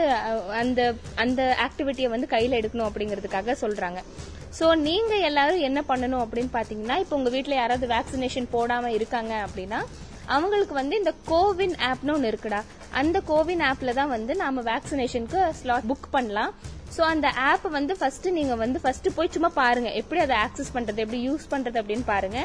[0.61, 0.81] அந்த
[1.23, 4.01] அந்த ஆக்டிவிட்டியை வந்து கையில எடுக்கணும் அப்படிங்கிறதுக்காக சொல்றாங்க.
[4.59, 9.81] சோ நீங்க எல்லாரும் என்ன பண்ணணும் அப்படின்னு பாத்தீங்கன்னா இப்போ உங்க வீட்டில் யாராவது வேக்சினேஷன் போடாம இருக்காங்க அப்படின்னா
[10.35, 12.59] அவங்களுக்கு வந்து இந்த கோவின் ஆப்னு ஒன்று இருக்குடா.
[13.01, 16.51] அந்த கோவின் ஆப்ல தான் வந்து நாம வேக்சினேஷனுக்கு ஸ்லாட் புக் பண்ணலாம்.
[16.95, 19.89] சோ அந்த ஆப் வந்து ஃபர்ஸ்ட் நீங்க வந்து ஃபர்ஸ்ட் போய் சும்மா பாருங்க.
[20.01, 22.39] எப்படி அதை ஆக்சஸ் பண்றது எப்படி யூஸ் பண்றது அப்படின்னு பாருங்க.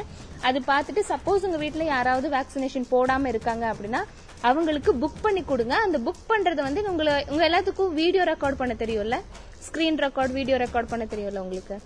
[0.47, 4.01] அது பார்த்துட்டு சப்போஸ் உங்க வீட்ல யாராவது வேக்சினேஷன் போடாம இருக்காங்க அப்படின்னா
[4.49, 5.75] அவங்களுக்கு புக் பண்ணி கொடுங்க.
[5.85, 9.19] அந்த புக் பண்றது வந்து உங்களை உங்க எல்லாத்துக்கும் வீடியோ ரெக்கார்ட் பண்ண தெரியும்ல?
[9.67, 11.77] ஸ்கிரீன் ரெக்கார்ட் வீடியோ ரெக்கார்ட் பண்ண தெரியும்ல உங்களுக்கு?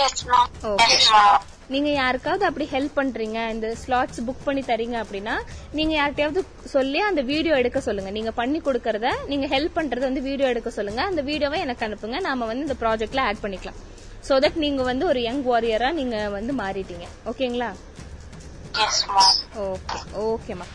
[0.00, 0.16] Yes,
[1.74, 5.34] நீங்க யாருக்காவது அப்படி ஹெல்ப் பண்றீங்க இந்த ஸ்லாட்ஸ் புக் பண்ணி தரீங்க அப்படின்னா
[5.78, 6.40] நீங்க யார்கிட்டயாவது
[6.74, 8.10] சொல்லி அந்த வீடியோ எடுக்க சொல்லுங்க.
[8.16, 11.02] நீங்க பண்ணி கொடுக்கறத நீங்க ஹெல்ப் பண்றத வந்து வீடியோ எடுக்க சொல்லுங்க.
[11.10, 12.20] அந்த வீடியோவை எனக்கு அனுப்புங்க.
[12.28, 13.78] நாம வந்து இந்த ப்ராஜெக்ட்ல ஆட் பண்ணிக்கலாம்.
[14.28, 17.06] சோ தட் நீங்க வந்து ஒரு யங் வாரியரா நீங்க வந்து மாறிட்டீங்க.
[17.32, 17.70] ஓகேங்களா.
[19.70, 20.68] ஓகே ஓகேம்மா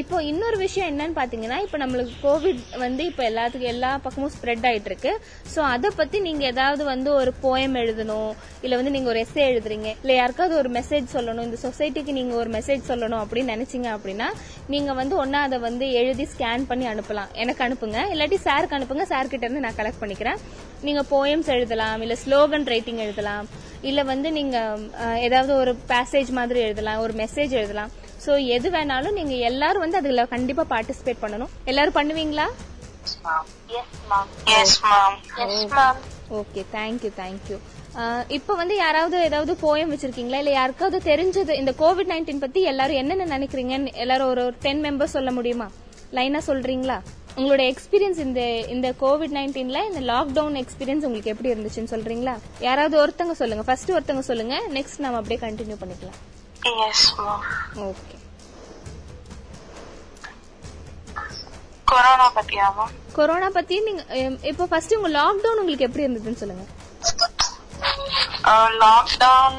[0.00, 4.90] இப்போ இன்னொரு விஷயம் என்னன்னு பாத்தீங்கன்னா இப்போ நம்மளுக்கு கோவிட் வந்து இப்போ எல்லாத்துக்கும் எல்லா பக்கமும் ஸ்ப்ரெட் ஆயிட்டு
[4.90, 5.12] இருக்கு
[5.54, 8.32] ஸோ அதை பத்தி நீங்க ஏதாவது வந்து ஒரு போயம் எழுதணும்
[8.64, 12.52] இல்ல வந்து நீங்க ஒரு எஸ்ஏ எழுதுறீங்க இல்ல யாருக்காவது ஒரு மெசேஜ் சொல்லணும் இந்த சொசைட்டிக்கு நீங்க ஒரு
[12.58, 14.28] மெசேஜ் சொல்லணும் அப்படின்னு நினைச்சீங்க அப்படின்னா
[14.74, 17.30] நீங்க வந்து ஒன்னா அதை வந்து எழுதி ஸ்கேன் பண்ணி அனுப்பலாம்.
[17.42, 17.98] எனக்கு அனுப்புங்க.
[18.12, 19.04] இல்லாட்டி சாருக்கு அனுப்புங்க.
[19.12, 20.38] சார்கிட்ட இருந்து நான் கலெக்ட் பண்ணிக்கிறேன்.
[20.86, 23.46] நீங்க போயம்ஸ் எழுதலாம் இல்ல ஸ்லோகன் ரைட்டிங் எழுதலாம்
[23.90, 24.56] இல்ல வந்து நீங்க
[25.26, 27.92] ஏதாவது ஒரு பேசேஜ் மாதிரி எழுதலாம் ஒரு மெசேஜ் எழுதலாம்.
[28.24, 31.52] சோ எது வேணாலும் நீங்க எல்லாரும் வந்து அதுல கண்டிப்பா பார்ட்டிசிபேட் பண்ணணும்.
[31.70, 32.46] எல்லாரும் பண்ணுவீங்களா.
[36.40, 37.58] ஓகே தேங்க்யூ தேங்க்யூ
[38.36, 40.38] இப்போ வந்து யாராவது ஏதாவது போயம் வச்சிருக்கீங்களா?
[40.42, 45.32] இல்ல யாருக்காவது தெரிஞ்சது இந்த கோவிட் நைன்டீன் பத்தி எல்லாரும் என்னென்ன நினைக்கிறீங்கன்னு எல்லாரும் ஒரு டென் மெம்பர்ஸ் சொல்ல
[45.38, 45.66] முடியுமா?
[46.18, 46.98] லைனா சொல்றீங்களா?
[47.38, 48.40] உங்களோட எக்ஸ்பீரியன்ஸ் இந்த
[48.74, 52.34] இந்த கோவிட் நைன்டீன்ல இந்த லாக்டவுன் எக்ஸ்பீரியன்ஸ் உங்களுக்கு எப்படி இருந்துச்சுன்னு சொல்றீங்களா?
[52.68, 53.64] யாராவது ஒருத்தங்க சொல்லுங்க.
[53.68, 54.56] ஃபர்ஸ்ட் ஒருத்தங்க சொல்லுங்க.
[54.78, 56.20] நெக்ஸ்ட் நாம அப்படியே கண்டினியூ பண்ணிக்கலாம்.
[56.70, 57.06] எஸ்
[57.86, 58.16] ஓகே
[61.90, 62.66] கொரோனா பத்தியா
[63.16, 64.02] கொரோனா பத்தி நீங்க
[64.50, 66.64] இப்போ ஃபர்ஸ்ட் உங்க லாக்டவுன் உங்களுக்கு எப்படி இருந்ததுன்னு சொல்லுங்க.
[68.82, 69.58] லாக்டவுன்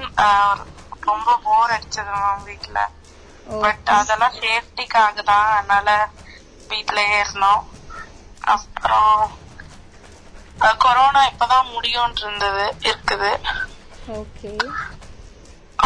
[1.10, 2.80] ரொம்ப போர் அடிச்சது மேம் வீட்ல.
[3.64, 5.90] பட் அதெல்லாம் சேஃப்டிக்காக தான் அதனால
[6.72, 7.64] வீட்லயே இருந்தோம்.
[8.56, 9.22] அப்புறம்
[10.86, 13.32] கொரோனா இப்பதான் முடியும்னு இருந்தது இருக்குது.
[14.22, 14.54] ஓகே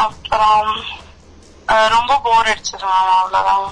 [0.06, 0.72] அப்புறம்
[1.94, 3.66] ரொம்ப போர் அடிச்சது மேம் அவ்வளவுதான்.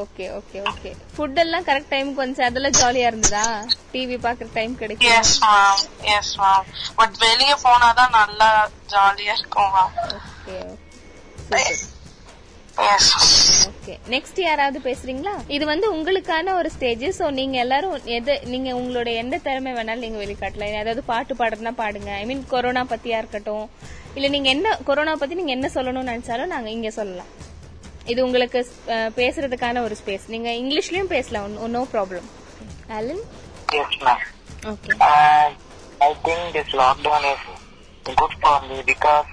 [0.00, 2.44] ஓகே ஓகே ஓகே ஃபுட் எல்லாம் கரெக்ட் டைமுக்கு வந்துச்சு.
[2.48, 3.44] அதெல்லாம் ஜாலியா இருந்ததா?
[3.92, 5.82] டிவி பாக்குற டைம் கிடைக்கும் yes ma'am
[6.16, 6.66] yes ma'am
[7.00, 8.50] but வெளிய போனாதான் நல்லா
[8.94, 10.58] ஜாலியா இருக்கும் ma'am okay
[11.64, 11.84] yes
[13.68, 15.32] okay next யாராவது பேசுறீங்களா?
[15.56, 20.20] இது வந்து உங்களுக்கான ஒரு ஸ்டேஜ் சோ நீங்க எல்லாரும் எது நீங்க உங்களோட எந்த திறமை வேணாலும் நீங்க
[20.24, 20.74] வெளிக்காட்டலாம்.
[20.82, 22.10] ஏதாவது பாட்டு பாடுறதுனா பாடுங்க.
[22.20, 23.66] ஐ மீன் கொரோனா பத்தியா இருக்கட்டும்.
[24.14, 27.30] இல்ல நீங்க என்ன கொரோனா பத்தி நீங்க என்ன சொல்லணும்னு நினைச்சாலும் நாங்க இங்க சொல்லலாம்.
[28.12, 28.60] இது உங்களுக்கு
[29.20, 31.58] பேசுறதுக்கான ஒரு ஸ்பேஸ் நீங்க இங்கிலீஷ்லயும் பேசலாம்.
[31.76, 32.28] No problem
[34.06, 34.22] ma'am.
[34.72, 34.92] Okay
[36.04, 37.42] I think this lockdown is
[38.20, 39.28] good for me because,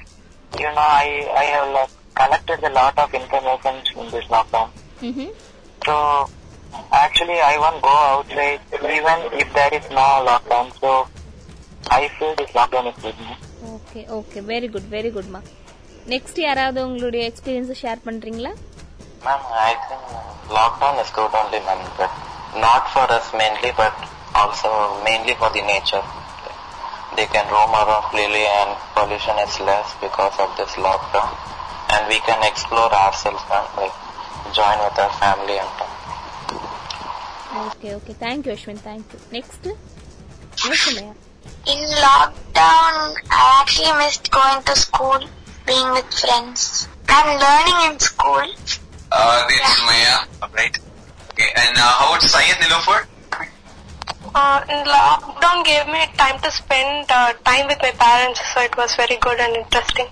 [0.61, 1.07] you know, I,
[1.41, 4.69] I have like, collected a lot of information in this lockdown.
[5.85, 5.95] So,
[6.91, 10.67] actually, I won't go outside even if there is no lockdown.
[10.79, 11.07] So,
[11.89, 13.17] I feel this lockdown is good.
[13.25, 13.37] ma'am.
[13.75, 15.39] Okay okay very good very குட்மா
[16.11, 18.51] next யாராவது உங்களுடைய experience share பண்றீங்களா
[19.25, 20.03] Ma'am, I think
[20.57, 22.11] lockdown is good only, ma'am, but
[22.65, 23.95] not for us mainly, but
[24.41, 24.69] also
[25.07, 26.03] mainly for the nature.
[27.17, 31.31] They can roam around freely and pollution is less because of this lockdown.
[31.91, 33.95] and we can explore ourselves and like
[34.53, 35.99] join with our family and talk.
[37.75, 38.13] Okay, okay.
[38.13, 38.77] Thank you, Ashwin.
[38.77, 39.19] Thank you.
[39.31, 39.67] Next.
[40.57, 41.15] Ashwin.
[41.67, 45.19] In lockdown, I actually missed going to school,
[45.65, 46.87] being with friends.
[47.07, 48.45] I'm learning in school.
[49.11, 49.73] Ah, uh, this yeah.
[49.73, 50.49] is Maya.
[50.53, 50.79] right?
[51.31, 53.07] Okay, and uh, how about science, Nilofar?
[54.35, 58.93] Uh, lockdown gave me time to spend uh, time with my parents, so it was
[58.95, 60.05] very good and interesting.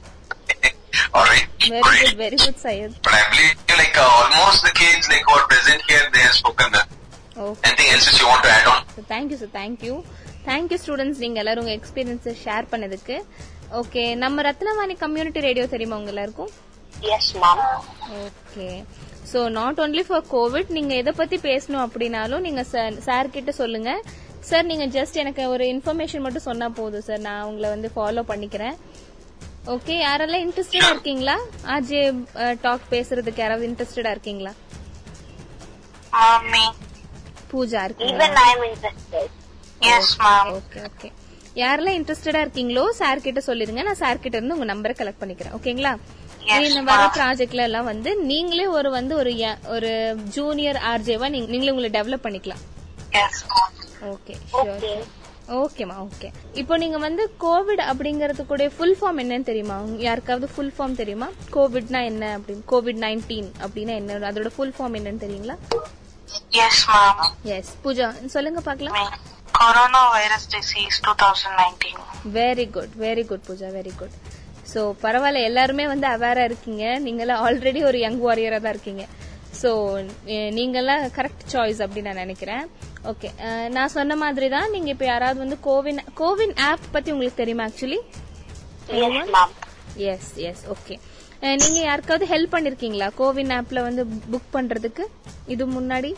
[1.13, 2.03] Alright, very great.
[2.03, 5.47] Good very good Syed But I believe like uh, almost the kids like who are
[5.53, 6.87] present here, they have spoken that.
[7.45, 8.81] Okay Anything else that you want to add on?
[9.13, 9.95] Thank you sir thank you
[10.49, 13.17] thank you students நீங்க எல்லாரும் உங்க experience share பண்ணதுக்கு.
[13.81, 16.51] Okay நம்ம Rathnavani community radio தெரியுமா உங்க எல்லாருக்கும்.
[18.27, 18.69] Okay
[19.31, 22.63] so not only for Covid நீங்க எதை பத்தி பேசணும் அப்படின்னாலும் நீங்க
[23.07, 23.91] சார் கிட்ட சொல்லுங்க.
[24.49, 28.77] சார் நீங்க ஜஸ்ட் எனக்கு ஒரு இன்ஃபர்மேஷன் மட்டும் சொன்னா போதும் சார் நான் உங்களை வந்து ஃபாலோ பண்ணிக்கிறேன்.
[29.73, 31.35] ஓகே யாரெல்லாம் இன்ட்ரெஸ்டடா இருக்கீங்களா?
[31.73, 32.01] ஆர்ஜே
[32.65, 34.53] டாக் பேசுறதுக்கு யாராவது இன்ட்ரெஸ்டடா இருக்கீங்களா?
[36.13, 36.65] Mommy.
[37.51, 38.27] பூஜா இருக்கீங்களா?
[38.27, 39.27] Even I'm interested.
[39.87, 40.47] Yes, ma'am.
[40.59, 41.09] Okay okay
[41.61, 45.55] யாரெல்லாம் இன்ட்ரெஸ்டடா இருக்கீங்களோ சார் கிட்ட சொல்லிருங்க நான் சார் கிட்ட இருந்து உங்க நம்பரை கலெக்ட் பண்ணிக்கிறேன்.
[45.57, 45.93] ஓகேங்களா
[46.89, 49.31] வர ப்ராஜெக்ட்ல எல்லாம் வந்து நீங்களே ஒரு வந்து ஒரு
[49.75, 49.91] ஒரு
[50.35, 52.63] ஜூனியர் ஆர்ஜேவா நீங்களே உங்களை டெவலப் பண்ணிக்கலாம்.
[54.13, 54.85] ஓகே ஷூர்
[55.55, 56.29] ஓகேமா ஓகே
[56.61, 59.77] இப்போ நீங்க வந்து கோவிட் அப்படிங்கறது கூட ஃபுல் ஃபார்ம் என்னன்னு தெரியுமா?
[60.05, 61.27] யாருக்காவது ஃபுல் ஃபார்ம் தெரியுமா?
[61.55, 64.17] கோவிட்னா என்ன அப்படின்னு கோவிட் நைன்டீன் அப்படின்னா என்ன?
[64.29, 65.55] அதோட ஃபுல் ஃபார்ம் என்னன்னு தெரியுங்களா.
[67.57, 68.97] எஸ் பூஜா சொல்லுங்க பாக்கலாம்
[69.59, 72.01] Coronavirus disease 2019.
[72.33, 74.17] Very good very good Pooja very good
[74.73, 76.83] so பரவாயில்ல எல்லாருமே வந்து அவேரா இருக்கீங்க.
[77.05, 79.05] நீங்களாம் ஆல்ரெடி ஒரு யங் வாரியரா தான் இருக்கீங்க.
[79.61, 79.69] சோ
[80.57, 82.63] நீங்கெல்லாம் கரெக்ட் சாய்ஸ் அப்படின்னு நான் நினைக்கிறேன்.
[83.09, 83.29] ஓகே
[83.75, 87.99] நான் சொன்ன மாதிரி தான் நீங்க இப்ப யாராவது வந்து கோவின் கோவின் ஆப் பத்தி உங்களுக்கு தெரியுமா ஆக்சுவலி.
[90.11, 90.95] எஸ் எஸ் ஓகே
[91.61, 95.03] நீங்க யாருக்காவது ஹெல்ப் பண்ணிருக்கீங்களா கோவின் ஆப்ல வந்து புக் பண்றதுக்கு?
[95.53, 96.11] இது முன்னாடி.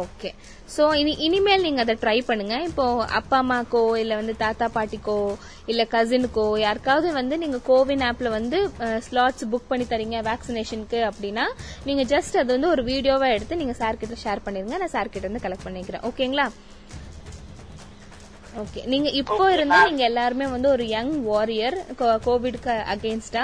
[0.00, 0.30] ஓகே
[0.74, 2.54] சோ இனி இனிமேல் நீங்க அதை ட்ரை பண்ணுங்க.
[2.68, 2.84] இப்போ
[3.18, 5.18] அப்பா அம்மாக்கோ இல்ல வந்து தாத்தா பாட்டிக்கோ
[5.72, 8.60] இல்ல கசினுக்கோ யாருக்காவது வந்து நீங்க கோவின் ஆப்ல வந்து
[9.06, 11.44] ஸ்லாட்ஸ் புக் பண்ணி தரீங்க வேக்சினேஷனுக்கு அப்படின்னா
[11.88, 14.78] நீங்க ஜஸ்ட் அது வந்து ஒரு வீடியோவா எடுத்து நீங்க சார் கிட்ட ஷேர் பண்ணிருங்க.
[14.84, 16.06] நான் சார் கிட்ட இருந்து கலெக்ட் பண்ணிக்கிறேன்.
[16.10, 16.48] ஓகேங்களா
[18.60, 21.76] ஓகே நீங்க இப்போ இருந்து நீங்க எல்லாருமே வந்து ஒரு யங் வாரியர்
[22.26, 23.42] கோவிட்க்கு அகேன்ஸ்டா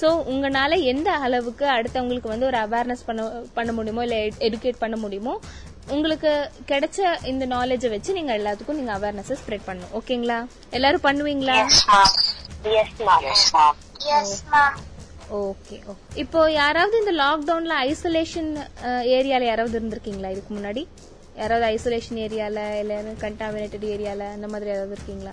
[0.00, 3.22] சோ உங்களால எந்த அளவுக்கு அடுத்தவங்களுக்கு வந்து ஒரு அவேர்னஸ் பண்ண
[3.58, 5.34] பண்ண முடியுமோ இல்ல எடுகேட் பண்ண முடியுமோ
[5.90, 9.94] உங்களுக்கு கிடைச்ச இந்த நாலேஜ வச்சு நீங்க எல்லாத்துக்கும் நீங்க அவேர்னஸ் ஸ்ப்ரெட் பண்ணணும்.
[9.94, 11.54] ஓகேங்களா எல்லாரும் பண்ணுவீங்களா.
[15.32, 18.68] ஓகே ஓகே இப்போ யாராவது இந்த லாக்டவுன்ல ஐசோலேஷன்
[19.08, 20.30] ஏரியால யாராவது இருந்திருக்கீங்களா?
[20.30, 20.86] இதுக்கு முன்னாடி?
[21.36, 25.32] யாராவது ஐசோலேஷன் ஏரியால இல்ல கண்டாமினேட்டட் ஏரியால அந்த மாதிரி யாராவது இருக்கீங்களா?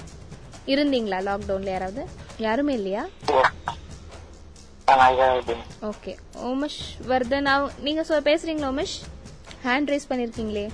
[0.65, 2.05] இருந்தீங்களா லாக்டவுன்ல யாராவது?
[2.37, 3.05] யாருமே இல்லையா.
[5.81, 8.97] ஓகே உமேஷ் வர்தன் அவ- நீங்க சொ- பேசுறீங்களா உமேஷ்?
[9.65, 10.65] Hand rice பண்ணிருக்கீங்களே.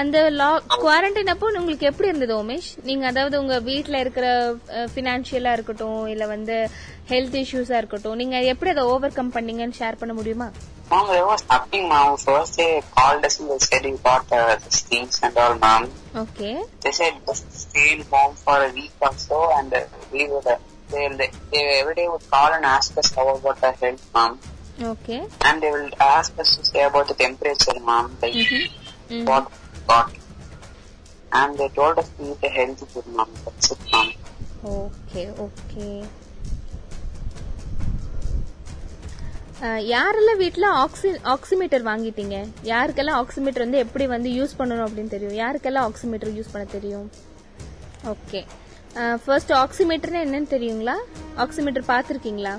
[0.00, 0.48] அந்த லா
[0.84, 4.26] குவாரண்டைன் அப்போ உங்களுக்கு எப்படி இருந்தது உமேஷ் நீங்க அதாவது உங்க வீட்ல இருக்கிற
[4.96, 6.56] பினான்சியலா இருக்கட்டும் இல்ல வந்து
[7.10, 10.48] ஹெல்த் இஷ்யூஸா இருக்கட்டும் நீங்க எப்படி அதை ஓவர் கம் பண்ணீங்கன்னு ஷேர் பண்ண முடியுமா
[10.90, 12.16] Mom, there was nothing, mom.
[12.16, 15.82] First they called us and they said you got uh, these things and all, mom.
[16.22, 16.50] Okay
[16.84, 20.46] They said just stay in home for a week or so and uh, we would,
[20.46, 20.56] uh,
[20.90, 24.32] they, they, they every day would call and ask us how about our health, mom.
[24.82, 28.68] Okay And they will ask us to say about the temperature, mom, like
[29.10, 29.24] Mhm.
[29.26, 29.46] what
[29.88, 30.04] got.
[31.30, 33.28] And they told us to eat a healthy food, mom.
[33.46, 34.12] That's it, mom.
[34.68, 36.04] Okay okay
[39.62, 42.48] யாரெல்லாம் வீட்ல ஆக்சி oximeter வாங்கிட்டீங்க?
[42.62, 45.36] யாருக்கெல்லாம் oximeter வந்து எப்படி வந்து use பண்ணணும் அப்படின்னு தெரியும்?
[45.44, 47.10] யாருக்கெல்லாம் ஆக்சிமீட்டர் யூஸ் பண்ண தெரியும்?
[48.06, 48.46] ஓகே
[49.24, 50.94] ஃபர்ஸ்ட் ஆக்சிமீட்டர்னா என்னன்னு தெரியுங்களா?
[51.36, 52.58] ஆக்சிமீட்டர் பார்த்துருக்கீங்களா?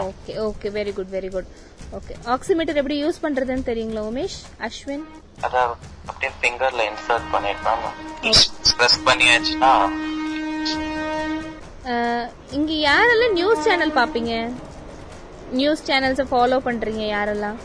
[0.00, 1.50] Okay okay very good very good
[1.92, 4.36] okay oximeter எப்படி யூஸ் பண்றதுன்னு தெரியுங்களா உமேஷ்?
[4.60, 5.04] அஸ்வின்?
[5.42, 5.60] அதை
[6.06, 7.86] அப்படியே ஃபிங்கர்ல இன்சர்ட் பண்ணிருக்காங்க
[8.72, 9.72] ப்ரெஸ் பண்ணியாச்சுன்னா
[11.86, 14.32] அஹ், இங்க யாரெல்லாம் நியூஸ் சேனல் பாப்பீங்க
[15.52, 17.56] நியூஸ் சேனல்ஸை ஃபாலோ பண்றீங்க யாரெல்லாம்.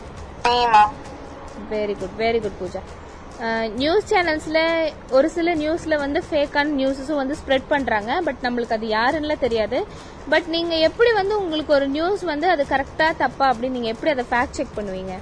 [1.70, 2.80] Very good very good Pooja.
[3.80, 4.60] News சேனல்ஸ்ல
[5.16, 8.12] ஒரு சில நியூஸ்ல வந்து ஃபேக்கான நியூஸஸும் வந்து ஸ்ப்ரெட் பண்றாங்க.
[8.26, 9.78] பட் நம்மளுக்கு அது யாருன்னு தெரியாது.
[10.32, 14.24] பட் நீங்க எப்படி வந்து உங்களுக்கு ஒரு நியூஸ் வந்து அது கரெக்டா தப்பா அப்படின்னு நீங்க எப்படி அதை
[14.30, 15.14] ஃபேக்ட் செக் பண்ணுவீங்க?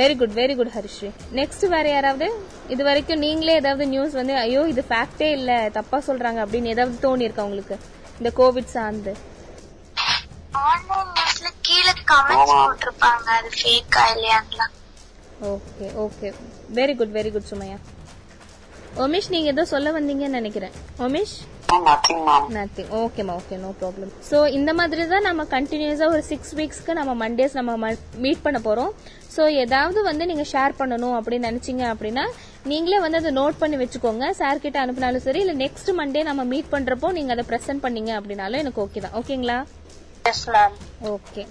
[0.00, 2.28] Very good very good Harishree next வேற யாராவது?
[2.74, 7.26] இது வரைக்கும் நீங்களே ஏதாவது நியூஸ் வந்து ஐயோ இது ஃபேக்டே இல்ல தப்பா சொல்றாங்க அப்படின்னு ஏதாவது தோணி
[7.28, 7.78] இருக்கா உங்களுக்கு?
[8.20, 9.14] இந்த கோவிட் சார்ந்து.
[10.68, 11.10] ஆன்லைன்
[12.10, 13.28] கமெண்ட்ஸ் போட்டிருப்பாங்க.
[13.38, 14.74] அது ஃபேக்கா இல்லையான்லாம்
[15.54, 16.28] okay okay
[16.78, 17.78] very good very good Sumaya.
[19.04, 20.74] Umesh நீங்க ஏதோ சொல்ல வந்தீங்கன்னு நினைக்கிறேன்.
[21.00, 21.14] mom.
[22.56, 27.12] நத்திங் ஓகேம்மா ஓகே நோ ப்ராப்ளம் ஸோ இந்த மாதிரி தான் நம்ம கண்டினியூஸா ஒரு சிக்ஸ் வீக்ஸ்க்கு நம்ம
[27.20, 27.76] மண்டேஸ் நம்ம
[28.24, 28.90] மீட் பண்ண போறோம்.
[29.34, 32.24] ஸோ ஏதாவது வந்து நீங்க ஷேர் பண்ணணும் அப்படின்னு நினைச்சீங்க அப்படின்னா
[32.72, 34.24] நீங்களே வந்து அதை நோட் பண்ணி வச்சுக்கோங்க.
[34.40, 38.62] சார் கிட்ட அனுப்பினாலும் சரி இல்ல நெக்ஸ்ட் மண்டே நம்ம மீட் பண்றப்போ நீங்க அதை ப்ரெசென்ட் பண்ணீங்க அப்படின்னாலும்
[38.64, 39.16] எனக்கு ஓகே தான்.
[39.22, 39.58] ஓகேங்களா
[40.32, 40.76] yes ma'am
[41.14, 41.44] okay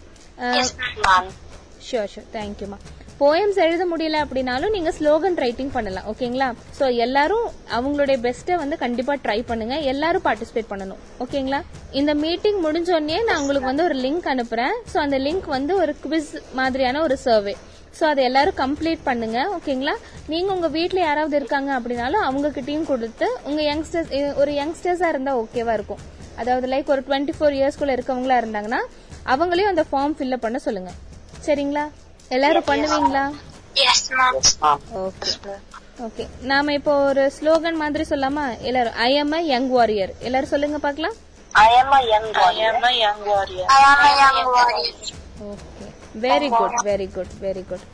[1.88, 2.80] sure sure தேங்க்யூமா
[3.22, 6.48] போயம்ஸ் எழுத முடியல அப்படின்னாலும் நீங்க ஸ்லோகன் ரைட்டிங் பண்ணலாம் ஓகேங்களா
[6.78, 7.48] சோ எல்லாரும்
[7.78, 9.76] அவங்களுடைய பெஸ்ட்டை வந்து கண்டிப்பா ட்ரை பண்ணுங்க.
[9.92, 11.60] எல்லாரும் பார்ட்டிசிபேட் பண்ணணும் ஓகேங்களா
[12.00, 14.76] இந்த மீட்டிங் முடிஞ்ச உடனே நான் உங்களுக்கு வந்து ஒரு லிங்க் அனுப்புறேன்.
[14.92, 17.56] சோ அந்த லிங்க் வந்து ஒரு குவிஸ் மாதிரியான ஒரு சர்வே
[17.98, 19.96] சோ அதை எல்லாரும் கம்ப்ளீட் பண்ணுங்க ஓகேங்களா
[20.34, 25.76] நீங்க உங்க வீட்ல யாராவது இருக்காங்க அப்படின்னாலும் அவங்க கிட்டயும் கொடுத்து உங்க யங்ஸ்டர்ஸ் ஒரு யங்ஸ்டர்ஸா இருந்தா ஓகேவா
[25.80, 26.02] இருக்கும்.
[26.42, 28.82] அதாவது லைக் ஒரு டுவெண்ட்டி ஃபோர் இயர்ஸ்குள்ள இருக்கவங்களா இருந்தாங்கன்னா
[29.34, 30.92] அவங்களையும் அந்த ஃபார்ம் ஃபில்அப் பண்ண சொல்லுங்க.
[31.46, 31.86] சரிங்களா?
[32.36, 33.24] எல்லாரும் பண்ணுவீங்களா.
[35.06, 35.32] ஓகே
[36.06, 40.80] ஓகே நாம இப்போ ஒரு ஸ்லோகன் மாதிரி சொல்லாமா எல்லாரும் I am a young warrior எல்லாரும் சொல்லுங்க
[40.88, 41.16] பார்க்கலாம்.
[41.54, 42.72] I am a young warrior.
[42.72, 43.66] I am a young warrior.
[43.78, 44.94] I am a young warrior.
[45.50, 45.88] Okay
[46.26, 47.86] very good very good very good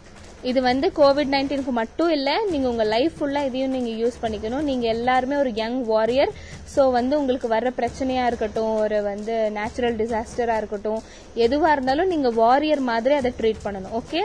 [0.49, 4.65] இது வந்து கோவிட் நைன்டீனுக்கு மட்டும் இல்ல நீங்க உங்க லைஃப் ஃபுல்லா இதையும் நீங்க யூஸ் பண்ணிக்கணும்.
[4.69, 6.33] நீங்க எல்லாருமே ஒரு யங் வாரியர்
[6.73, 11.01] சோ வந்து உங்களுக்கு வர்ற பிரச்சனையா இருக்கட்டும் ஒரு வந்து நேச்சுரல் டிசாஸ்டரா இருக்கட்டும்
[11.45, 13.95] எதுவா இருந்தாலும் நீங்க வாரியர் மாதிரி அதை ட்ரீட் பண்ணணும்.
[14.01, 14.21] ஓகே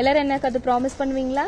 [0.00, 1.46] எல்லாரும் எனக்கு அது ப்ராமிஸ் பண்ணுவீங்களா.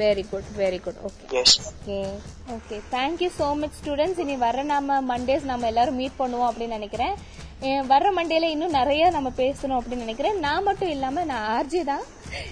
[0.00, 1.52] Very good very good okay Yes.
[1.70, 1.98] Okay
[2.54, 7.14] okay thank you so much students இனி வர நாம மண்டேஸ் நம்ம எல்லாரும் மீட் பண்ணுவோம் அப்படின்னு நினைக்கிறேன்.
[7.62, 10.38] வர்ற மண்டேல இன்னும் நிறைய நம்ம பேசணும் அப்படின்னு நினைக்கிறேன்.
[10.38, 12.04] நான் மட்டும் இல்லாம நான் ஆர்ஜி தான்.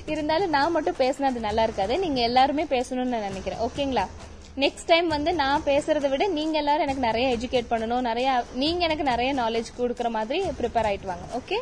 [0.06, 1.98] இருந்தாலும் நான் மட்டும் பேசினா அது நல்லா இருக்காது.
[1.98, 3.58] நீங்க எல்லாருமே பேசணும்னு நான் நினைக்கிறேன்.
[3.66, 4.04] ஓகேங்களா?
[4.56, 8.06] நெக்ஸ்ட் டைம் வந்து நான் பேசுறதை விட நீங்க எல்லாரும் எனக்கு நிறைய எஜுகேட் பண்ணணும்.
[8.10, 11.26] நிறைய நீங்க எனக்கு நிறைய நாலேஜ் கொடுக்குற மாதிரி ப்ரிப்பேர் ஆயிட்டு வாங்க.
[11.40, 11.58] Okay.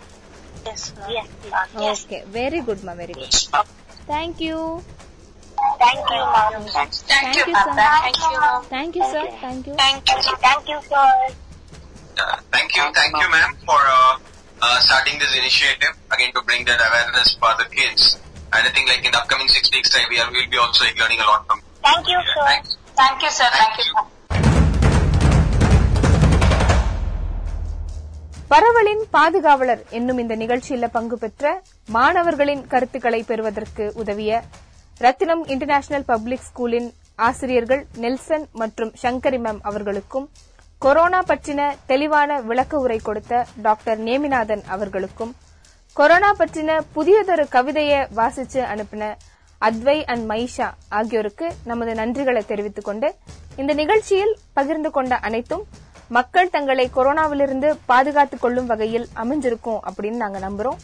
[1.93, 3.67] Okay very குட்மா very good
[4.15, 4.81] thank you
[5.81, 6.65] Thank you, ma'am.
[6.75, 7.89] Thank Thank you, sir.
[8.75, 10.35] Thank you, sir thank you Thank you.
[10.47, 11.48] Thank you, sir.
[12.19, 14.19] Uh, thank you, thank you, ma'am, for uh,
[14.59, 18.19] uh, starting this initiative again to bring that awareness for the kids.
[18.53, 20.85] And I think, like in the upcoming six weeks' time, we are will be also
[20.85, 21.59] like, learning a lot from.
[21.85, 22.45] Thank you, sir.
[22.45, 22.71] Thanks.
[22.97, 23.49] Thank you, sir.
[23.55, 24.05] Thank you, sir.
[28.51, 31.49] பரவலின் பாதுகாவலர் என்னும் இந்த நிகழ்ச்சியில பங்கு பெற்ற
[31.89, 34.33] மாணவர்களின் கருத்துக்களை பெறுவதற்கு உதவிய
[35.01, 36.89] ரத்தினம் இன்டர்நேஷனல் பப்ளிக் ஸ்கூலின்
[37.29, 40.27] ஆசிரியர்கள் நெல்சன் மற்றும் சங்கரி மேம் அவர்களுக்கும்
[40.83, 45.33] கொரோனா பற்றின தெளிவான விளக்க உரை கொடுத்த டாக்டர் நேமிநாதன் அவர்களுக்கும்
[45.97, 49.05] கொரோனா பற்றின புதியதொரு கவிதையை வாசிச்சு அனுப்பின
[49.59, 53.09] அத்வை அண்ட் மைஷா ஆகியோருக்கு நமது நன்றிகளை தெரிவித்துக் கொண்டு
[53.57, 55.65] இந்த நிகழ்ச்சியில் பகிர்ந்து கொண்ட அனைத்தும்
[56.09, 60.79] மக்கள் தங்களை கொரோனாவிலிருந்து பாதுகாத்துக் கொள்ளும் வகையில் அமைஞ்சிருக்கும் அப்படின்னு நாங்க நம்புறோம்.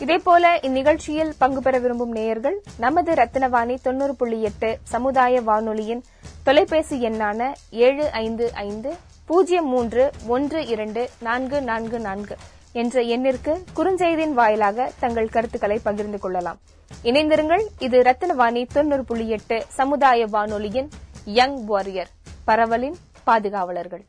[0.00, 6.04] இதேபோல இந்நிகழ்ச்சியில் பங்கு பெற விரும்பும் நேயர்கள் நமது ரத்தினவாணி தொண்ணூறு புள்ளி எட்டு சமுதாய வானொலியின்
[6.44, 8.90] தொலைபேசி எண்ணான ஏழு ஐந்து ஐந்து
[9.30, 12.36] பூஜ்ஜியம் மூன்று ஒன்று இரண்டு நான்கு நான்கு நான்கு
[12.72, 16.58] என்ற எண்ணிற்கு குறுஞ்செய்தியின் வாயிலாக தங்கள் கருத்துக்களை பகிர்ந்து கொள்ளலாம்.
[17.04, 20.88] இணைந்திருங்கள் இது ரத்தினவாணி தொண்ணூறு புள்ளி எட்டு சமுதாய வானொலியின்
[21.38, 22.10] யங் வாரியர்
[22.44, 24.04] பரவலின் பாதுகாவலர்கள்.